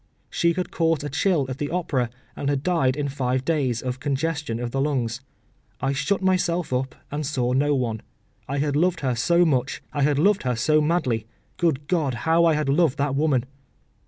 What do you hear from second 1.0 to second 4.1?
a chill at the Opera, and had died in five days of